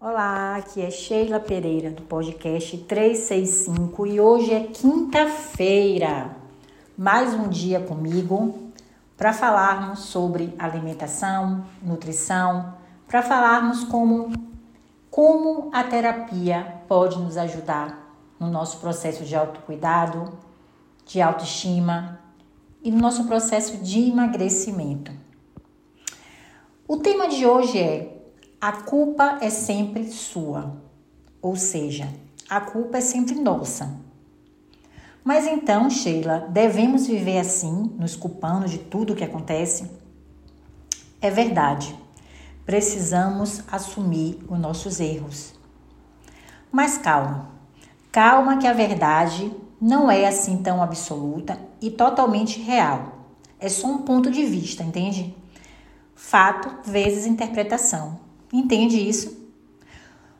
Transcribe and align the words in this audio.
Olá, 0.00 0.54
aqui 0.54 0.80
é 0.80 0.92
Sheila 0.92 1.40
Pereira 1.40 1.90
do 1.90 2.02
podcast 2.02 2.78
365 2.78 4.06
e 4.06 4.20
hoje 4.20 4.54
é 4.54 4.60
quinta-feira. 4.62 6.36
Mais 6.96 7.34
um 7.34 7.48
dia 7.48 7.80
comigo 7.80 8.70
para 9.16 9.32
falarmos 9.32 10.04
sobre 10.04 10.54
alimentação, 10.56 11.64
nutrição, 11.82 12.74
para 13.08 13.22
falarmos 13.22 13.82
como 13.82 14.30
como 15.10 15.68
a 15.72 15.82
terapia 15.82 16.80
pode 16.86 17.18
nos 17.18 17.36
ajudar 17.36 18.14
no 18.38 18.48
nosso 18.48 18.78
processo 18.78 19.24
de 19.24 19.34
autocuidado, 19.34 20.38
de 21.04 21.20
autoestima 21.20 22.20
e 22.84 22.92
no 22.92 22.98
nosso 22.98 23.24
processo 23.24 23.78
de 23.78 24.10
emagrecimento. 24.10 25.10
O 26.86 26.98
tema 26.98 27.26
de 27.26 27.44
hoje 27.44 27.80
é 27.80 28.17
a 28.60 28.72
culpa 28.72 29.38
é 29.40 29.50
sempre 29.50 30.10
sua, 30.10 30.76
ou 31.40 31.54
seja, 31.54 32.08
a 32.50 32.60
culpa 32.60 32.98
é 32.98 33.00
sempre 33.00 33.36
nossa. 33.36 33.96
Mas 35.22 35.46
então, 35.46 35.88
Sheila, 35.88 36.48
devemos 36.50 37.06
viver 37.06 37.38
assim, 37.38 37.94
nos 37.96 38.16
culpando 38.16 38.66
de 38.66 38.78
tudo 38.78 39.12
o 39.12 39.16
que 39.16 39.22
acontece? 39.22 39.88
É 41.20 41.30
verdade. 41.30 41.96
Precisamos 42.66 43.62
assumir 43.70 44.40
os 44.48 44.58
nossos 44.58 44.98
erros. 44.98 45.54
Mas 46.72 46.98
calma. 46.98 47.50
Calma 48.10 48.58
que 48.58 48.66
a 48.66 48.72
verdade 48.72 49.54
não 49.80 50.10
é 50.10 50.26
assim 50.26 50.56
tão 50.62 50.82
absoluta 50.82 51.56
e 51.80 51.92
totalmente 51.92 52.60
real. 52.60 53.18
É 53.60 53.68
só 53.68 53.86
um 53.86 53.98
ponto 53.98 54.32
de 54.32 54.44
vista, 54.44 54.82
entende? 54.82 55.32
Fato 56.16 56.90
vezes 56.90 57.24
interpretação. 57.24 58.27
Entende 58.52 58.96
isso? 58.96 59.36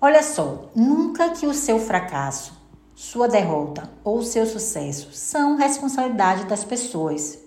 Olha 0.00 0.22
só, 0.22 0.70
nunca 0.74 1.30
que 1.30 1.46
o 1.46 1.54
seu 1.54 1.78
fracasso, 1.78 2.60
sua 2.94 3.28
derrota 3.28 3.88
ou 4.02 4.22
seu 4.22 4.44
sucesso 4.44 5.10
são 5.12 5.56
responsabilidade 5.56 6.44
das 6.46 6.64
pessoas. 6.64 7.38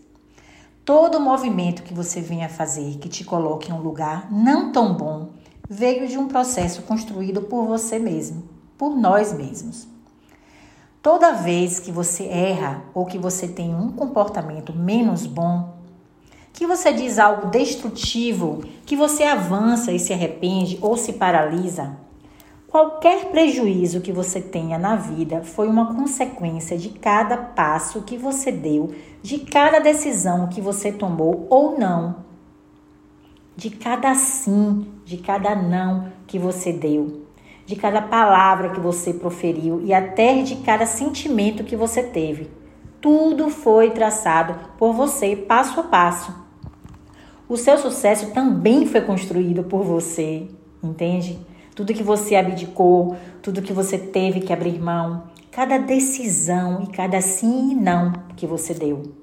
Todo 0.85 1.19
movimento 1.19 1.83
que 1.83 1.93
você 1.93 2.21
venha 2.21 2.47
fazer 2.47 2.97
que 2.99 3.09
te 3.09 3.25
coloque 3.25 3.71
em 3.71 3.73
um 3.73 3.81
lugar 3.81 4.31
não 4.31 4.71
tão 4.71 4.93
bom 4.93 5.31
veio 5.69 6.07
de 6.07 6.17
um 6.17 6.27
processo 6.27 6.83
construído 6.83 7.41
por 7.41 7.65
você 7.65 7.99
mesmo, 7.99 8.47
por 8.77 8.95
nós 8.95 9.33
mesmos. 9.33 9.87
Toda 11.01 11.33
vez 11.33 11.79
que 11.79 11.91
você 11.91 12.25
erra 12.25 12.83
ou 12.93 13.05
que 13.05 13.17
você 13.17 13.47
tem 13.47 13.75
um 13.75 13.91
comportamento 13.91 14.73
menos 14.73 15.25
bom, 15.25 15.74
que 16.55 16.65
você 16.65 16.93
diz 16.93 17.19
algo 17.19 17.47
destrutivo, 17.47 18.63
que 18.85 18.95
você 18.95 19.23
avança 19.23 19.91
e 19.91 19.99
se 19.99 20.13
arrepende 20.13 20.79
ou 20.81 20.95
se 20.95 21.11
paralisa, 21.13 21.97
qualquer 22.65 23.25
prejuízo 23.25 23.99
que 23.99 24.13
você 24.13 24.39
tenha 24.39 24.77
na 24.77 24.95
vida 24.95 25.43
foi 25.43 25.67
uma 25.67 25.93
consequência 25.93 26.77
de 26.77 26.89
cada 26.89 27.35
passo 27.35 28.03
que 28.03 28.17
você 28.17 28.53
deu, 28.53 28.95
de 29.21 29.39
cada 29.39 29.79
decisão 29.79 30.47
que 30.47 30.61
você 30.61 30.93
tomou 30.93 31.45
ou 31.49 31.77
não, 31.77 32.23
de 33.53 33.69
cada 33.69 34.15
sim, 34.15 34.87
de 35.03 35.17
cada 35.17 35.55
não 35.55 36.09
que 36.25 36.39
você 36.39 36.71
deu, 36.71 37.25
de 37.65 37.75
cada 37.75 38.01
palavra 38.01 38.69
que 38.69 38.79
você 38.79 39.13
proferiu 39.13 39.81
e 39.83 39.93
até 39.93 40.41
de 40.41 40.55
cada 40.57 40.85
sentimento 40.85 41.65
que 41.65 41.75
você 41.75 42.01
teve. 42.01 42.49
Tudo 43.01 43.49
foi 43.49 43.91
traçado 43.91 44.55
por 44.77 44.93
você 44.93 45.35
passo 45.35 45.81
a 45.81 45.83
passo. 45.83 46.44
O 47.47 47.57
seu 47.57 47.77
sucesso 47.77 48.31
também 48.31 48.87
foi 48.87 49.01
construído 49.01 49.63
por 49.63 49.83
você, 49.83 50.47
entende? 50.81 51.37
Tudo 51.75 51.93
que 51.93 52.01
você 52.01 52.35
abdicou, 52.35 53.15
tudo 53.39 53.61
que 53.61 53.71
você 53.71 53.99
teve 53.99 54.39
que 54.39 54.51
abrir 54.51 54.79
mão, 54.79 55.25
cada 55.51 55.77
decisão 55.77 56.81
e 56.81 56.87
cada 56.87 57.21
sim 57.21 57.71
e 57.71 57.75
não 57.75 58.13
que 58.35 58.47
você 58.47 58.73
deu. 58.73 59.13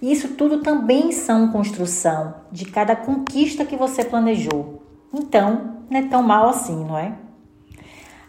Isso 0.00 0.34
tudo 0.34 0.62
também 0.62 1.10
são 1.10 1.50
construção 1.50 2.34
de 2.52 2.66
cada 2.66 2.94
conquista 2.94 3.64
que 3.64 3.76
você 3.76 4.04
planejou. 4.04 4.82
Então, 5.12 5.78
não 5.90 5.98
é 5.98 6.02
tão 6.02 6.22
mal 6.22 6.48
assim, 6.48 6.84
não 6.84 6.96
é? 6.96 7.14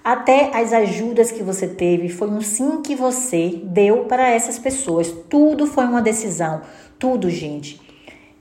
Até 0.04 0.50
as 0.58 0.74
ajudas 0.74 1.32
que 1.32 1.44
você 1.44 1.68
teve 1.68 2.10
foi 2.10 2.30
um 2.30 2.42
sim 2.42 2.82
que 2.82 2.96
você 2.96 3.62
deu 3.66 4.06
para 4.06 4.28
essas 4.28 4.58
pessoas. 4.58 5.12
Tudo 5.30 5.68
foi 5.68 5.86
uma 5.86 6.02
decisão. 6.02 6.62
Tudo, 6.98 7.30
gente 7.30 7.85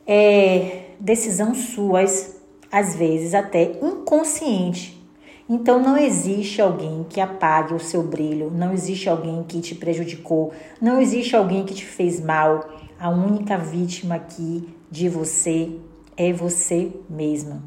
é 0.07 0.91
decisão 1.01 1.55
suas, 1.55 2.37
às 2.71 2.95
vezes 2.97 3.35
até 3.35 3.79
inconsciente. 3.83 5.03
Então 5.49 5.79
não 5.79 5.97
existe 5.97 6.63
alguém 6.63 7.05
que 7.09 7.21
apague 7.21 7.75
o 7.75 7.81
seu 7.81 8.03
brilho, 8.03 8.51
não 8.51 8.73
existe 8.73 9.09
alguém 9.09 9.43
que 9.43 9.61
te 9.61 9.75
prejudicou, 9.75 10.53
não 10.81 11.01
existe 11.01 11.37
alguém 11.37 11.65
que 11.65 11.75
te 11.75 11.85
fez 11.85 12.21
mal. 12.21 12.69
A 12.99 13.11
única 13.11 13.59
vítima 13.59 14.15
aqui 14.15 14.67
de 14.91 15.09
você 15.09 15.73
é 16.17 16.33
você 16.33 16.91
mesma. 17.11 17.63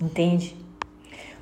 Entende? 0.00 0.56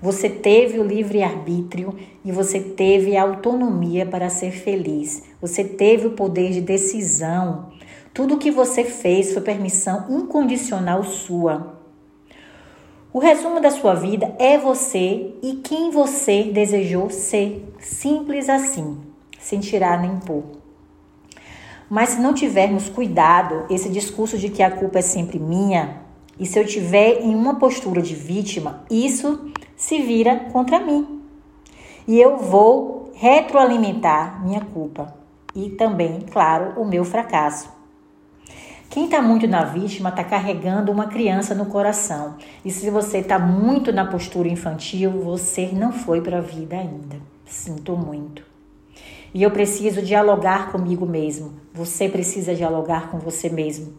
Você 0.03 0.29
teve 0.29 0.79
o 0.79 0.85
livre-arbítrio 0.85 1.95
e 2.25 2.33
você 2.33 2.59
teve 2.59 3.17
a 3.17 3.23
autonomia 3.23 4.07
para 4.07 4.31
ser 4.31 4.51
feliz. 4.51 5.25
Você 5.41 5.63
teve 5.63 6.07
o 6.07 6.13
poder 6.13 6.53
de 6.53 6.61
decisão 6.61 7.71
tudo 8.13 8.35
o 8.35 8.39
que 8.39 8.51
você 8.51 8.85
fez 8.85 9.33
foi 9.33 9.43
permissão 9.43 10.07
incondicional 10.09 11.05
sua. 11.05 11.79
O 13.13 13.19
resumo 13.19 13.61
da 13.61 13.71
sua 13.71 13.95
vida 13.95 14.35
é 14.39 14.59
você 14.59 15.35
e 15.43 15.61
quem 15.65 15.91
você 15.91 16.45
desejou 16.45 17.11
ser. 17.11 17.67
Simples 17.79 18.49
assim, 18.49 18.99
sem 19.39 19.59
tirar 19.61 20.01
nem 20.01 20.19
pôr. 20.19 20.45
Mas 21.89 22.11
se 22.11 22.21
não 22.21 22.33
tivermos 22.33 22.89
cuidado, 22.89 23.65
esse 23.69 23.89
discurso 23.89 24.39
de 24.39 24.49
que 24.49 24.63
a 24.63 24.71
culpa 24.71 25.01
é 25.01 25.03
sempre 25.03 25.39
minha, 25.39 26.03
e 26.39 26.47
se 26.47 26.59
eu 26.59 26.65
tiver 26.65 27.21
em 27.21 27.35
uma 27.35 27.57
postura 27.57 28.01
de 28.01 28.15
vítima, 28.15 28.85
isso 28.91 29.51
se 29.77 30.01
vira 30.01 30.49
contra 30.53 30.79
mim. 30.79 31.21
E 32.07 32.19
eu 32.21 32.39
vou 32.39 33.13
retroalimentar 33.15 34.45
minha 34.45 34.61
culpa 34.61 35.15
e 35.55 35.71
também, 35.71 36.21
claro, 36.31 36.81
o 36.81 36.85
meu 36.85 37.05
fracasso. 37.05 37.80
Quem 38.91 39.05
está 39.05 39.23
muito 39.23 39.47
na 39.47 39.63
vítima 39.63 40.09
está 40.09 40.25
carregando 40.25 40.91
uma 40.91 41.07
criança 41.07 41.55
no 41.55 41.67
coração. 41.67 42.35
E 42.65 42.73
se 42.73 42.91
você 42.91 43.19
está 43.19 43.39
muito 43.39 43.93
na 43.93 44.05
postura 44.05 44.49
infantil, 44.49 45.13
você 45.13 45.71
não 45.73 45.93
foi 45.93 46.21
para 46.21 46.39
a 46.39 46.41
vida 46.41 46.77
ainda. 46.77 47.17
Sinto 47.47 47.97
muito. 47.97 48.43
E 49.33 49.45
eu 49.45 49.53
preciso 49.53 50.03
dialogar 50.03 50.73
comigo 50.73 51.07
mesmo. 51.07 51.53
Você 51.73 52.09
precisa 52.09 52.53
dialogar 52.53 53.13
com 53.13 53.21
você 53.21 53.49
mesmo. 53.49 53.95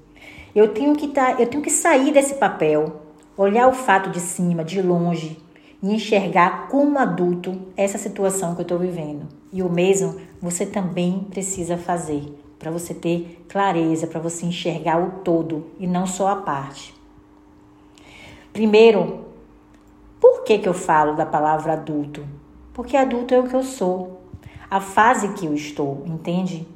Eu 0.54 0.74
tenho 0.74 0.94
que 0.94 1.08
tá, 1.08 1.38
eu 1.40 1.48
tenho 1.48 1.64
que 1.64 1.72
sair 1.72 2.12
desse 2.12 2.34
papel, 2.34 3.02
olhar 3.38 3.70
o 3.70 3.74
fato 3.74 4.10
de 4.10 4.20
cima, 4.20 4.62
de 4.62 4.82
longe 4.82 5.38
e 5.82 5.96
enxergar 5.96 6.68
como 6.68 7.00
adulto 7.00 7.58
essa 7.78 7.98
situação 7.98 8.56
que 8.56 8.60
eu 8.60 8.64
estou 8.64 8.78
vivendo. 8.78 9.26
E 9.54 9.64
o 9.64 9.72
mesmo 9.72 10.20
você 10.42 10.66
também 10.66 11.26
precisa 11.30 11.78
fazer 11.78 12.41
para 12.62 12.70
você 12.70 12.94
ter 12.94 13.44
clareza, 13.50 14.06
para 14.06 14.20
você 14.20 14.46
enxergar 14.46 15.02
o 15.02 15.24
todo 15.24 15.72
e 15.80 15.88
não 15.88 16.06
só 16.06 16.28
a 16.28 16.36
parte. 16.36 16.94
Primeiro, 18.54 19.26
por 20.20 20.44
que, 20.44 20.60
que 20.60 20.70
eu 20.70 20.74
falo 20.74 21.16
da 21.16 21.26
palavra 21.26 21.74
adulto? 21.74 22.24
Porque 22.72 22.96
adulto 22.96 23.34
é 23.34 23.40
o 23.40 23.48
que 23.48 23.56
eu 23.56 23.64
sou, 23.64 24.22
a 24.70 24.80
fase 24.80 25.34
que 25.34 25.48
eu 25.48 25.56
estou, 25.56 26.04
entende? 26.06 26.68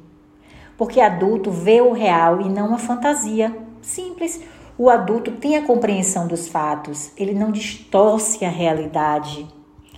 Porque 0.76 1.00
adulto 1.00 1.52
vê 1.52 1.80
o 1.80 1.92
real 1.92 2.40
e 2.40 2.48
não 2.48 2.74
a 2.74 2.78
fantasia. 2.78 3.56
Simples. 3.80 4.42
O 4.76 4.90
adulto 4.90 5.30
tem 5.30 5.56
a 5.56 5.64
compreensão 5.64 6.26
dos 6.26 6.48
fatos, 6.48 7.12
ele 7.16 7.32
não 7.32 7.52
distorce 7.52 8.44
a 8.44 8.50
realidade. 8.50 9.46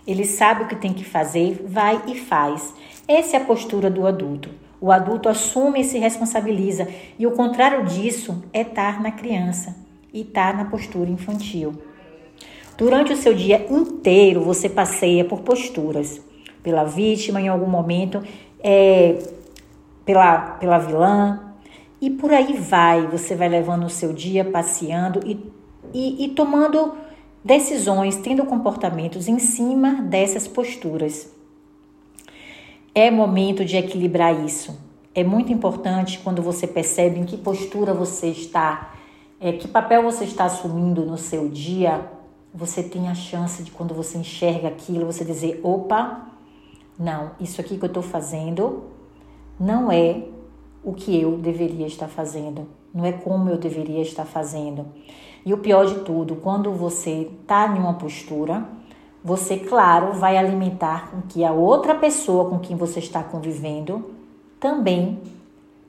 Ele 0.07 0.25
sabe 0.25 0.65
o 0.65 0.69
que 0.69 0.77
tem 0.77 0.93
que 0.93 1.05
fazer, 1.05 1.65
vai 1.67 2.03
e 2.07 2.15
faz. 2.15 2.75
Essa 3.09 3.39
é 3.39 3.41
a 3.41 3.45
postura 3.45 3.91
do 3.91 4.07
adulto. 4.07 4.68
O 4.81 4.93
adulto 4.93 5.29
assume 5.29 5.81
e 5.81 5.85
se 5.85 5.99
responsabiliza, 5.99 6.87
e 7.19 7.27
o 7.27 7.33
contrário 7.33 7.85
disso 7.85 8.43
é 8.53 8.63
estar 8.63 9.03
na 9.03 9.11
criança 9.11 9.77
e 10.13 10.21
estar 10.21 10.57
na 10.57 10.65
postura 10.67 11.11
infantil. 11.11 11.75
Durante 12.77 13.13
o 13.13 13.17
seu 13.17 13.35
dia 13.35 13.67
inteiro, 13.69 14.41
você 14.43 14.69
passeia 14.69 15.25
por 15.25 15.41
posturas, 15.41 16.21
pela 16.63 16.85
vítima 16.85 17.41
em 17.41 17.49
algum 17.49 17.67
momento, 17.67 18.23
é, 18.61 19.19
pela, 20.05 20.53
pela 20.53 20.79
vilã, 20.79 21.41
e 22.01 22.09
por 22.09 22.33
aí 22.33 22.55
vai. 22.55 23.07
Você 23.09 23.35
vai 23.35 23.49
levando 23.49 23.85
o 23.85 23.91
seu 23.91 24.13
dia 24.13 24.45
passeando 24.45 25.21
e, 25.27 25.41
e, 25.93 26.25
e 26.25 26.29
tomando 26.29 26.95
decisões, 27.45 28.17
tendo 28.17 28.45
comportamentos 28.45 29.27
em 29.27 29.41
cima 29.41 30.03
dessas 30.03 30.47
posturas. 30.47 31.29
É 32.99 33.13
momento 33.13 33.65
de 33.65 33.77
equilibrar 33.77 34.45
isso. 34.45 34.77
É 35.15 35.23
muito 35.23 35.53
importante 35.53 36.19
quando 36.19 36.43
você 36.43 36.67
percebe 36.67 37.21
em 37.21 37.25
que 37.25 37.37
postura 37.37 37.95
você 37.95 38.27
está, 38.27 38.93
é, 39.39 39.53
que 39.53 39.69
papel 39.69 40.03
você 40.03 40.25
está 40.25 40.47
assumindo 40.47 41.07
no 41.07 41.17
seu 41.17 41.49
dia, 41.49 42.11
você 42.53 42.83
tem 42.83 43.07
a 43.09 43.15
chance 43.15 43.63
de 43.63 43.71
quando 43.71 43.95
você 43.95 44.19
enxerga 44.19 44.67
aquilo, 44.67 45.07
você 45.07 45.25
dizer: 45.25 45.61
opa, 45.63 46.27
não, 46.99 47.31
isso 47.39 47.61
aqui 47.61 47.79
que 47.79 47.85
eu 47.85 47.87
estou 47.87 48.03
fazendo 48.03 48.87
não 49.61 49.93
é 49.93 50.25
o 50.83 50.93
que 50.93 51.17
eu 51.21 51.39
deveria 51.39 51.87
estar 51.87 52.09
fazendo, 52.09 52.67
não 52.93 53.05
é 53.05 53.13
como 53.13 53.49
eu 53.49 53.59
deveria 53.59 54.03
estar 54.03 54.25
fazendo. 54.25 54.87
E 55.47 55.55
o 55.55 55.59
pior 55.59 55.87
de 55.87 56.01
tudo, 56.01 56.35
quando 56.35 56.73
você 56.73 57.31
está 57.43 57.69
em 57.69 57.79
uma 57.79 57.95
postura, 57.95 58.67
você, 59.23 59.59
claro, 59.59 60.13
vai 60.13 60.37
alimentar 60.37 61.11
com 61.11 61.23
que 61.23 61.45
a 61.45 61.53
outra 61.53 61.95
pessoa 61.95 62.49
com 62.49 62.59
quem 62.59 62.77
você 62.77 63.01
está 63.01 63.23
convivendo 63.23 64.11
também 64.61 65.21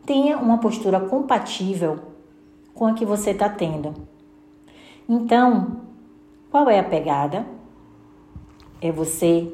tenha 0.06 0.38
uma 0.38 0.58
postura 0.58 1.00
compatível 1.00 2.00
com 2.74 2.86
a 2.86 2.94
que 2.94 3.06
você 3.06 3.32
está 3.32 3.48
tendo. 3.48 3.94
Então, 5.08 5.82
qual 6.50 6.70
é 6.70 6.80
a 6.80 6.84
pegada? 6.84 7.46
É 8.82 8.92
você 8.92 9.52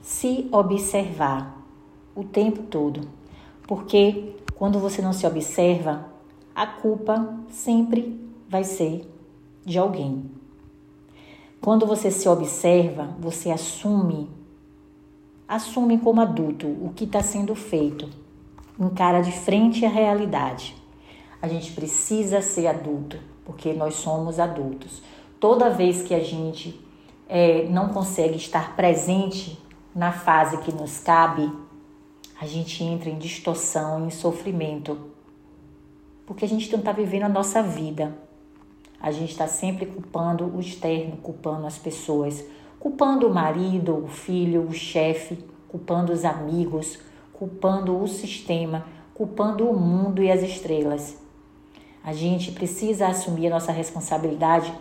se 0.00 0.48
observar 0.50 1.62
o 2.14 2.24
tempo 2.24 2.62
todo. 2.64 3.02
Porque 3.66 4.34
quando 4.56 4.78
você 4.78 5.00
não 5.00 5.12
se 5.12 5.26
observa, 5.26 6.06
a 6.54 6.66
culpa 6.66 7.38
sempre 7.48 8.20
vai 8.48 8.64
ser 8.64 9.08
de 9.64 9.78
alguém. 9.78 10.41
Quando 11.62 11.86
você 11.86 12.10
se 12.10 12.28
observa, 12.28 13.14
você 13.20 13.48
assume, 13.48 14.28
assume 15.46 15.96
como 15.96 16.20
adulto 16.20 16.66
o 16.66 16.92
que 16.92 17.04
está 17.04 17.22
sendo 17.22 17.54
feito, 17.54 18.10
encara 18.76 19.22
de 19.22 19.30
frente 19.30 19.86
a 19.86 19.88
realidade. 19.88 20.74
A 21.40 21.46
gente 21.46 21.70
precisa 21.70 22.42
ser 22.42 22.66
adulto, 22.66 23.16
porque 23.44 23.72
nós 23.72 23.94
somos 23.94 24.40
adultos. 24.40 25.04
Toda 25.38 25.70
vez 25.70 26.02
que 26.02 26.16
a 26.16 26.18
gente 26.18 26.80
é, 27.28 27.68
não 27.68 27.90
consegue 27.90 28.36
estar 28.36 28.74
presente 28.74 29.56
na 29.94 30.10
fase 30.10 30.58
que 30.58 30.74
nos 30.74 30.98
cabe, 30.98 31.48
a 32.40 32.44
gente 32.44 32.82
entra 32.82 33.08
em 33.08 33.18
distorção, 33.18 34.04
em 34.04 34.10
sofrimento, 34.10 34.98
porque 36.26 36.44
a 36.44 36.48
gente 36.48 36.72
não 36.72 36.80
está 36.80 36.90
vivendo 36.90 37.22
a 37.22 37.28
nossa 37.28 37.62
vida. 37.62 38.18
A 39.02 39.10
gente 39.10 39.32
está 39.32 39.48
sempre 39.48 39.84
culpando 39.84 40.46
o 40.46 40.60
externo, 40.60 41.16
culpando 41.16 41.66
as 41.66 41.76
pessoas, 41.76 42.44
culpando 42.78 43.26
o 43.26 43.34
marido, 43.34 44.04
o 44.04 44.06
filho, 44.06 44.62
o 44.68 44.72
chefe, 44.72 45.38
culpando 45.68 46.12
os 46.12 46.24
amigos, 46.24 47.00
culpando 47.32 48.00
o 48.00 48.06
sistema, 48.06 48.86
culpando 49.12 49.68
o 49.68 49.76
mundo 49.76 50.22
e 50.22 50.30
as 50.30 50.40
estrelas. 50.40 51.20
A 52.04 52.12
gente 52.12 52.52
precisa 52.52 53.08
assumir 53.08 53.48
a 53.48 53.50
nossa 53.50 53.72
responsabilidade 53.72 54.72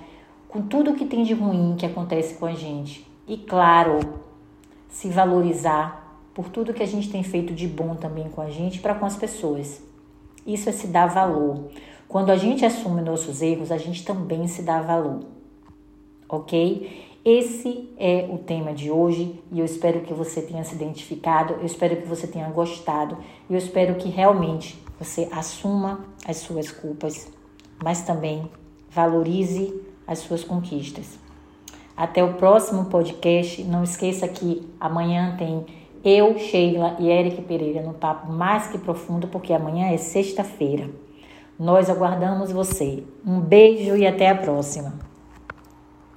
com 0.48 0.62
tudo 0.62 0.94
que 0.94 1.06
tem 1.06 1.24
de 1.24 1.34
ruim 1.34 1.76
que 1.76 1.86
acontece 1.86 2.36
com 2.36 2.46
a 2.46 2.54
gente. 2.54 3.10
E 3.28 3.38
claro, 3.38 4.00
se 4.88 5.10
valorizar 5.10 6.20
por 6.34 6.50
tudo 6.50 6.74
que 6.74 6.84
a 6.84 6.88
gente 6.88 7.10
tem 7.10 7.24
feito 7.24 7.54
de 7.54 7.68
bom 7.68 7.96
também 7.96 8.30
com 8.30 8.42
a 8.42 8.50
gente 8.50 8.80
para 8.80 8.94
com 8.94 9.06
as 9.06 9.16
pessoas. 9.16 9.82
Isso 10.46 10.70
é 10.70 10.72
se 10.72 10.88
dar 10.88 11.08
valor. 11.08 11.70
Quando 12.12 12.30
a 12.30 12.36
gente 12.36 12.66
assume 12.66 13.02
nossos 13.02 13.42
erros, 13.42 13.72
a 13.72 13.78
gente 13.78 14.04
também 14.04 14.46
se 14.46 14.64
dá 14.64 14.82
valor. 14.82 15.22
Ok? 16.28 17.08
Esse 17.24 17.90
é 17.98 18.28
o 18.30 18.38
tema 18.38 18.74
de 18.74 18.92
hoje 18.92 19.42
e 19.50 19.62
eu 19.62 19.66
espero 19.66 20.02
que 20.02 20.14
você 20.14 20.42
tenha 20.42 20.62
se 20.66 20.76
identificado, 20.76 21.54
eu 21.54 21.66
espero 21.66 21.96
que 21.96 22.06
você 22.06 22.28
tenha 22.28 22.50
gostado, 22.50 23.18
eu 23.50 23.56
espero 23.56 23.96
que 23.96 24.10
realmente 24.10 24.78
você 25.00 25.30
assuma 25.32 26.02
as 26.28 26.36
suas 26.36 26.70
culpas, 26.70 27.32
mas 27.82 28.02
também 28.02 28.52
valorize 28.90 29.74
as 30.06 30.20
suas 30.20 30.44
conquistas. 30.44 31.18
Até 31.96 32.22
o 32.22 32.34
próximo 32.34 32.88
podcast. 32.88 33.64
Não 33.64 33.86
esqueça 33.86 34.28
que 34.28 34.68
amanhã 34.82 35.38
tem 35.38 35.66
eu, 36.04 36.38
Sheila 36.38 36.98
e 37.00 37.10
Eric 37.10 37.42
Pereira 37.44 37.82
no 37.82 37.94
Papo 37.94 38.30
Mais 38.30 38.68
Que 38.68 38.78
Profundo, 38.78 39.30
porque 39.30 39.54
amanhã 39.54 39.94
é 39.94 39.96
sexta-feira. 39.96 40.90
Nós 41.62 41.92
aguardamos 41.92 42.52
você. 42.52 43.04
Um 43.24 43.40
beijo 43.40 43.96
e 43.96 44.08
até 44.08 44.32
a 44.32 44.36
próxima. 44.36 44.94